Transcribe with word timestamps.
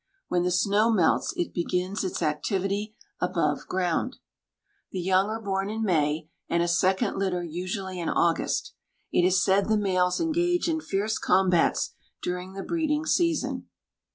When 0.29 0.41
the 0.41 0.49
snow 0.49 0.89
melts 0.89 1.31
it 1.37 1.53
begins 1.53 2.03
its 2.03 2.23
activity 2.23 2.95
above 3.19 3.67
ground. 3.67 4.17
The 4.91 4.99
young 4.99 5.27
are 5.29 5.39
born 5.39 5.69
in 5.69 5.83
May, 5.83 6.27
and 6.49 6.63
a 6.63 6.67
second 6.67 7.19
litter 7.19 7.43
usually 7.43 7.99
in 7.99 8.09
August. 8.09 8.73
It 9.11 9.23
is 9.23 9.43
said 9.43 9.67
the 9.67 9.77
males 9.77 10.19
engage 10.19 10.67
in 10.67 10.81
fierce 10.81 11.19
combats 11.19 11.93
during 12.23 12.53
the 12.53 12.63
breeding 12.63 13.05
season. 13.05 13.67